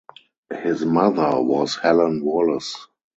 His 0.63 0.83
mother 0.83 1.39
was 1.43 1.75
Helen 1.75 2.25
Wallace. 2.25 2.87